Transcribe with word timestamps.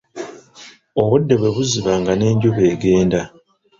Obudde 1.01 1.33
bwe 1.37 1.49
buziba 1.55 1.91
nga 2.01 2.13
ne 2.15 2.27
njuba 2.35 2.61
egenda. 2.73 3.21